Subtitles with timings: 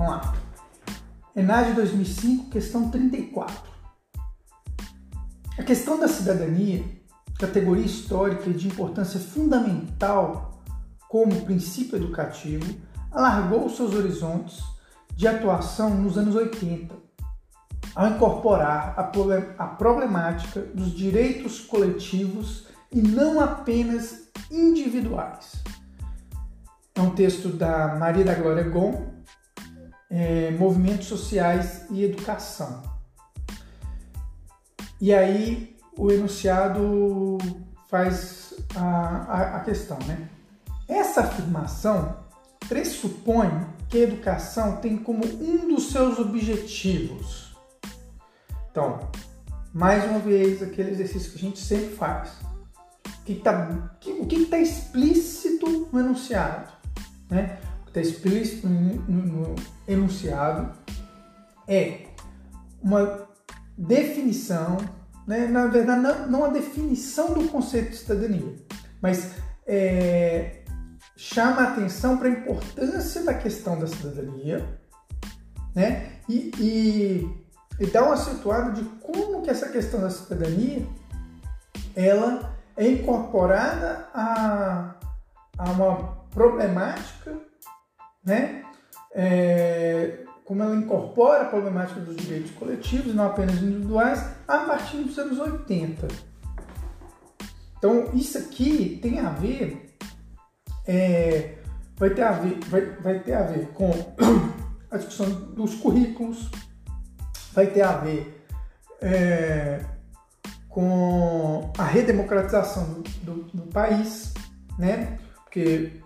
[0.00, 0.34] Vamos lá.
[1.36, 3.54] ENAD 2005, questão 34.
[5.58, 6.82] A questão da cidadania,
[7.38, 10.62] categoria histórica de importância fundamental
[11.06, 12.64] como princípio educativo,
[13.12, 14.62] alargou seus horizontes
[15.14, 16.94] de atuação nos anos 80,
[17.94, 18.94] ao incorporar
[19.58, 25.62] a problemática dos direitos coletivos e não apenas individuais.
[26.94, 29.19] É um texto da Maria da Glória Gon,
[30.10, 32.82] é, Movimentos Sociais e Educação.
[35.00, 37.38] E aí o enunciado
[37.88, 40.28] faz a, a, a questão, né?
[40.88, 42.16] Essa afirmação
[42.68, 43.48] pressupõe
[43.88, 47.56] que a educação tem como um dos seus objetivos.
[48.70, 49.10] Então,
[49.72, 52.30] mais uma vez, aquele exercício que a gente sempre faz.
[53.06, 56.72] O que está que, que tá explícito no enunciado?
[57.28, 57.58] Né?
[57.90, 59.54] Está explícito no, no
[59.88, 60.72] enunciado
[61.66, 62.06] é
[62.80, 63.28] uma
[63.76, 64.76] definição,
[65.26, 65.48] né?
[65.48, 68.54] na verdade, não, não a definição do conceito de cidadania,
[69.02, 69.32] mas
[69.66, 70.62] é,
[71.16, 74.64] chama a atenção para a importância da questão da cidadania
[75.74, 76.12] né?
[76.28, 77.44] e, e,
[77.80, 80.86] e dá uma situada de como que essa questão da cidadania
[81.96, 84.94] ela é incorporada a,
[85.58, 87.49] a uma problemática,
[88.24, 88.62] né?
[89.12, 95.18] É, como ela incorpora a problemática dos direitos coletivos, não apenas individuais, a partir dos
[95.18, 96.08] anos 80.
[97.78, 99.96] Então, isso aqui tem a ver,
[100.86, 101.58] é,
[101.96, 103.90] vai, ter a ver vai, vai ter a ver com
[104.90, 106.50] a discussão dos currículos,
[107.52, 108.44] vai ter a ver
[109.00, 109.84] é,
[110.68, 114.34] com a redemocratização do, do, do país,
[114.78, 115.18] né?
[115.44, 116.00] Porque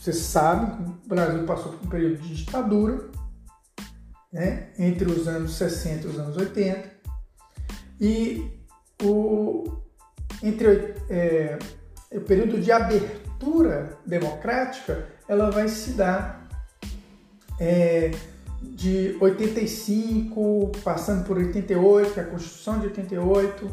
[0.00, 3.10] vocês sabem que o Brasil passou por um período de ditadura,
[4.32, 6.90] né, entre os anos 60 e os anos 80,
[8.00, 8.50] e
[9.02, 9.76] o,
[10.42, 11.58] entre é,
[12.12, 16.48] o período de abertura democrática, ela vai se dar
[17.58, 18.10] é,
[18.62, 23.70] de 85, passando por 88, que é a Constituição de 88,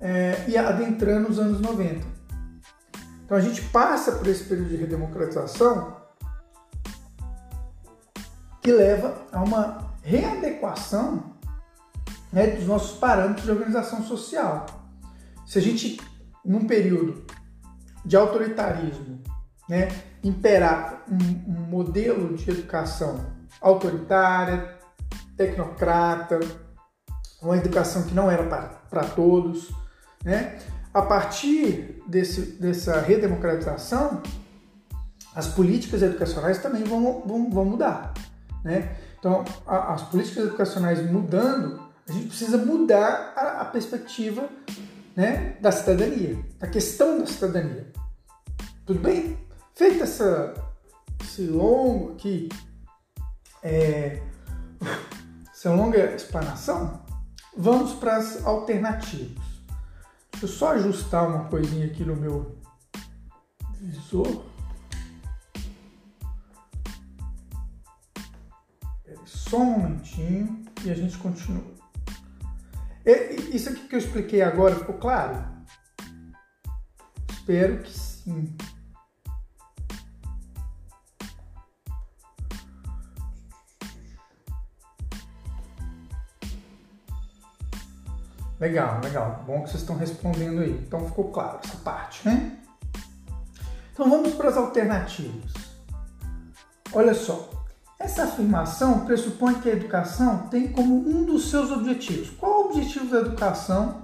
[0.00, 2.17] é, e adentrando os anos 90.
[3.28, 5.98] Então a gente passa por esse período de redemocratização
[8.62, 11.36] que leva a uma readequação
[12.32, 14.64] né, dos nossos parâmetros de organização social.
[15.46, 16.00] Se a gente,
[16.42, 17.26] num período
[18.02, 19.22] de autoritarismo,
[19.68, 19.88] né,
[20.24, 23.26] imperar um, um modelo de educação
[23.60, 24.78] autoritária,
[25.36, 26.40] tecnocrata,
[27.42, 28.44] uma educação que não era
[28.88, 29.70] para todos,
[30.24, 30.58] né?
[30.98, 34.22] A partir desse, dessa redemocratização,
[35.34, 38.12] as políticas educacionais também vão, vão, vão mudar.
[38.64, 38.96] Né?
[39.18, 44.48] Então, a, as políticas educacionais mudando, a gente precisa mudar a, a perspectiva
[45.14, 47.90] né, da cidadania, da questão da cidadania.
[48.86, 49.38] Tudo bem?
[49.74, 50.54] Feita essa,
[51.22, 52.48] esse longo aqui,
[53.62, 54.20] é,
[55.52, 57.02] essa longa explanação,
[57.56, 59.47] vamos para as alternativas.
[60.38, 62.56] Deixa eu só ajustar uma coisinha aqui no meu
[63.80, 64.44] visor.
[69.24, 71.64] Só um momentinho e a gente continua.
[73.52, 75.44] Isso aqui que eu expliquei agora ficou claro?
[77.32, 78.56] Espero que sim.
[88.60, 89.44] Legal, legal.
[89.46, 90.72] Bom que vocês estão respondendo aí.
[90.86, 92.58] Então ficou claro essa parte, né?
[93.92, 95.52] Então vamos para as alternativas.
[96.92, 97.50] Olha só,
[97.98, 102.30] essa afirmação pressupõe que a educação tem como um dos seus objetivos.
[102.30, 104.00] Qual o objetivo da educação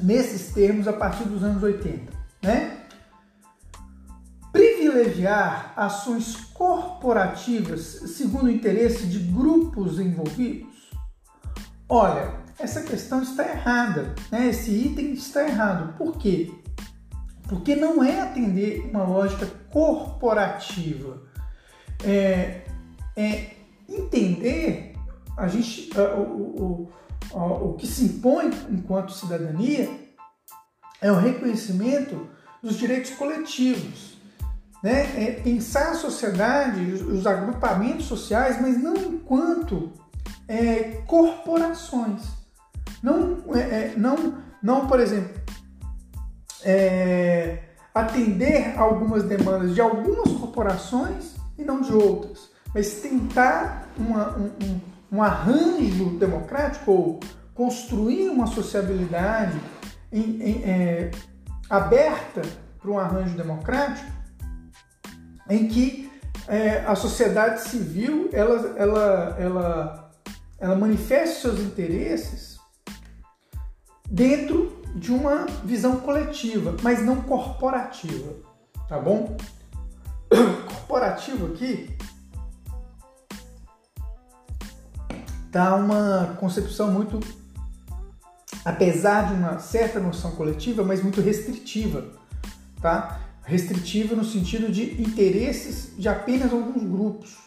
[0.00, 2.12] nesses termos a partir dos anos 80?
[2.42, 2.78] Né?
[4.50, 10.90] Privilegiar ações corporativas segundo o interesse de grupos envolvidos?
[11.88, 14.48] Olha, essa questão está errada, né?
[14.48, 15.94] esse item está errado.
[15.98, 16.52] Por quê?
[17.48, 21.20] Porque não é atender uma lógica corporativa.
[22.04, 22.62] É,
[23.16, 23.50] é
[23.88, 24.94] entender
[25.36, 26.92] a gente, o, o,
[27.32, 29.90] o, o que se impõe enquanto cidadania
[31.00, 32.28] é o reconhecimento
[32.62, 34.16] dos direitos coletivos.
[34.84, 35.02] Né?
[35.20, 39.92] É pensar a sociedade, os agrupamentos sociais, mas não enquanto
[40.46, 42.41] é, corporações.
[43.02, 45.34] Não, é, é, não, não por exemplo,
[46.64, 47.58] é,
[47.94, 52.50] atender algumas demandas de algumas corporações e não de outras.
[52.74, 54.80] mas tentar uma, um,
[55.12, 57.20] um, arranjo democrático ou
[57.54, 59.60] construir uma sociabilidade
[60.10, 61.10] em, em, é,
[61.68, 62.42] aberta
[62.80, 64.10] para um arranjo democrático
[65.50, 66.10] em que
[66.48, 70.10] é, a sociedade civil ela, ela, ela,
[70.58, 72.51] ela manifeste seus interesses
[74.12, 78.34] dentro de uma visão coletiva, mas não corporativa,
[78.86, 79.38] tá bom?
[80.68, 81.96] Corporativo aqui
[85.50, 87.20] tá uma concepção muito,
[88.62, 92.12] apesar de uma certa noção coletiva, mas muito restritiva,
[92.82, 93.18] tá?
[93.44, 97.38] Restritiva no sentido de interesses de apenas alguns grupos,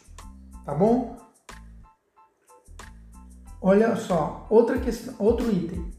[0.66, 1.16] tá bom?
[3.62, 5.95] Olha só, outra questão, outro item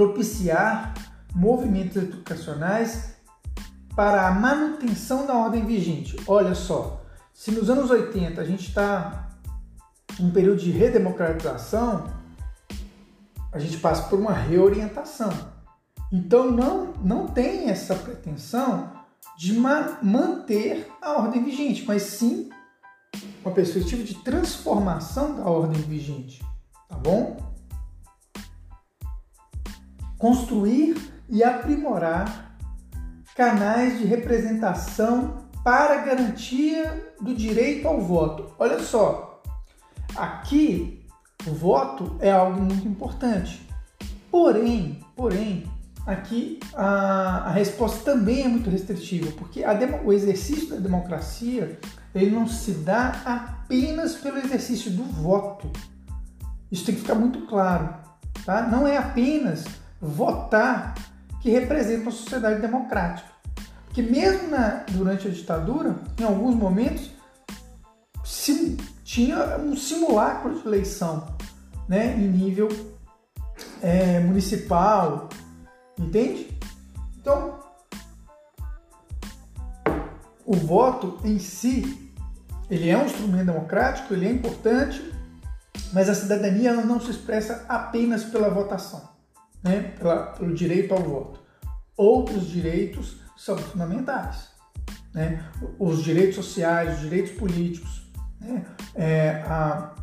[0.00, 0.94] propiciar
[1.34, 3.16] movimentos educacionais
[3.94, 6.16] para a manutenção da ordem vigente.
[6.26, 7.02] Olha só,
[7.34, 9.28] se nos anos 80 a gente está
[10.18, 12.06] em um período de redemocratização,
[13.52, 15.30] a gente passa por uma reorientação.
[16.10, 18.90] Então não, não tem essa pretensão
[19.36, 22.48] de ma manter a ordem vigente, mas sim
[23.44, 26.42] uma perspectiva de transformação da ordem vigente,
[26.88, 27.49] tá bom?
[30.20, 30.96] Construir
[31.30, 32.54] e aprimorar
[33.34, 38.54] canais de representação para garantia do direito ao voto.
[38.58, 39.42] Olha só,
[40.14, 41.06] aqui
[41.46, 43.66] o voto é algo muito importante.
[44.30, 45.64] Porém, porém,
[46.06, 51.80] aqui a, a resposta também é muito restritiva, porque demo, o exercício da democracia
[52.14, 55.70] ele não se dá apenas pelo exercício do voto.
[56.70, 57.94] Isso tem que ficar muito claro,
[58.44, 58.66] tá?
[58.66, 59.64] Não é apenas
[60.00, 60.94] votar
[61.40, 63.28] que representa uma sociedade democrática.
[63.84, 67.10] Porque mesmo na, durante a ditadura, em alguns momentos,
[69.04, 71.34] tinha um simulacro de eleição
[71.88, 72.68] né, em nível
[73.82, 75.28] é, municipal,
[75.98, 76.56] entende?
[77.18, 77.58] Então,
[80.46, 82.12] o voto em si,
[82.70, 85.12] ele é um instrumento democrático, ele é importante,
[85.92, 89.09] mas a cidadania não se expressa apenas pela votação
[89.62, 91.40] né, pela, pelo direito ao voto.
[91.96, 94.48] Outros direitos são fundamentais.
[95.12, 95.44] Né?
[95.78, 98.10] Os direitos sociais, os direitos políticos,
[98.40, 98.64] né?
[98.94, 99.94] é, para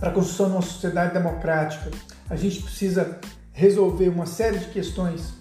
[0.00, 1.90] a construção de uma sociedade democrática,
[2.28, 3.20] a gente precisa
[3.52, 5.34] resolver uma série de questões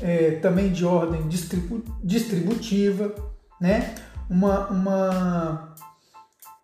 [0.00, 3.14] é, também de ordem distribu distributiva,
[3.60, 3.94] né?
[4.30, 5.74] uma, uma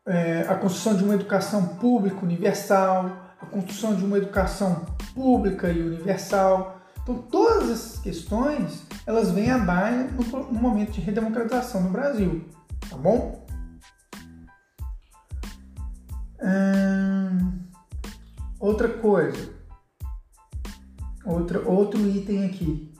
[0.06, 3.10] é, a construção de uma educação pública universal,
[3.40, 6.80] a construção de uma educação pública e universal.
[7.02, 12.44] Então, todas essas questões, elas vêm à baila no, no momento de redemocratização no Brasil,
[12.88, 13.46] tá bom?
[16.42, 17.60] Hum,
[18.58, 19.50] outra coisa,
[21.24, 22.92] outra, outro item aqui,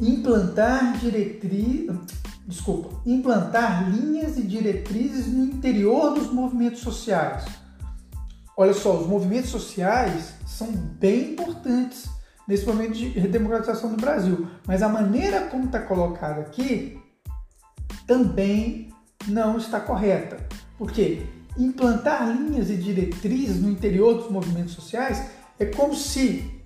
[0.00, 1.90] implantar diretriz,
[2.46, 7.61] desculpa, implantar linhas e diretrizes no interior dos movimentos sociais
[8.56, 12.08] Olha só, os movimentos sociais são bem importantes
[12.46, 17.00] nesse momento de redemocratização do Brasil, mas a maneira como está colocado aqui
[18.06, 18.92] também
[19.26, 20.36] não está correta.
[20.76, 26.60] Porque implantar linhas e diretrizes no interior dos movimentos sociais é como se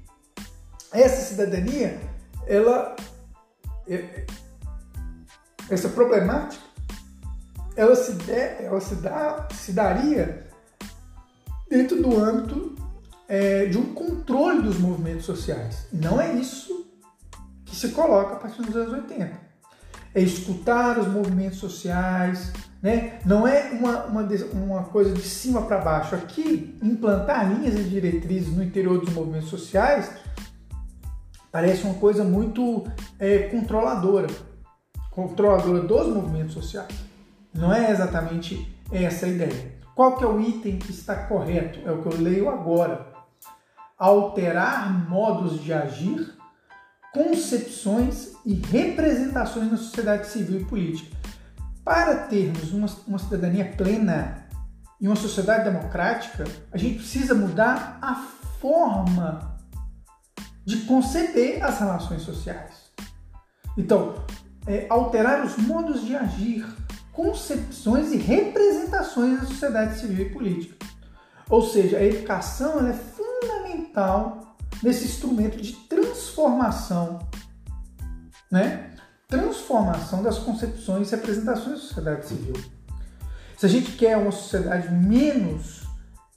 [0.93, 2.01] essa cidadania,
[2.47, 2.97] ela,
[3.89, 4.25] é,
[5.69, 6.65] essa problemática,
[7.77, 10.46] ela se, der, ela se, dá, se daria
[11.69, 12.75] dentro do âmbito
[13.29, 15.87] é, de um controle dos movimentos sociais.
[15.93, 16.87] Não é isso
[17.65, 19.47] que se coloca a partir dos anos 80.
[20.15, 23.19] É escutar os movimentos sociais, né?
[23.25, 26.15] não é uma, uma, uma coisa de cima para baixo.
[26.15, 30.11] Aqui, implantar linhas e diretrizes no interior dos movimentos sociais
[31.53, 32.87] parece uma coisa muito
[33.19, 34.29] é, controladora
[35.17, 36.95] controladora dos movimentos sociais.
[37.55, 39.77] Não é exatamente essa a ideia.
[39.97, 41.81] Qual que é o item que está correto?
[41.89, 43.15] É o que eu leio agora.
[43.99, 46.37] Alterar modos de agir,
[47.15, 51.17] concepções e representações na sociedade civil e política.
[51.83, 54.47] Para termos uma, uma cidadania plena
[55.01, 58.17] e uma sociedade democrática, a gente precisa mudar a
[58.61, 59.57] forma
[60.63, 62.93] de conceber as relações sociais.
[63.79, 64.27] Então,
[64.67, 66.67] é, alterar os modos de agir,
[67.17, 70.77] concepções e representações da sociedade civil e política.
[71.49, 77.27] Ou seja, a educação é fundamental nesse instrumento de transformação,
[78.53, 78.91] né?
[79.27, 82.55] Transformação das concepções e representações da sociedade civil.
[83.57, 85.85] Se a gente quer uma sociedade menos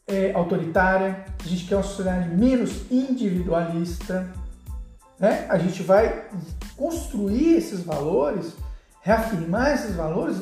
[0.07, 4.31] é, autoritária, se a gente quer uma sociedade menos individualista,
[5.19, 5.45] né?
[5.49, 6.29] a gente vai
[6.77, 8.53] construir esses valores,
[9.01, 10.37] reafirmar esses valores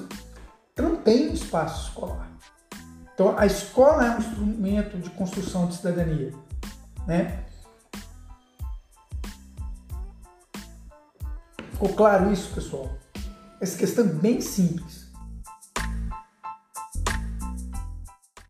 [0.77, 2.29] também no espaço escolar.
[3.13, 6.31] Então, a escola é um instrumento de construção de cidadania.
[7.07, 7.43] Né?
[11.72, 12.96] Ficou claro isso, pessoal?
[13.60, 15.07] Essa questão é bem simples.